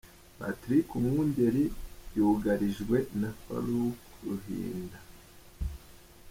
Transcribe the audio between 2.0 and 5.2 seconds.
yugarijwe na Farouk Ruhinda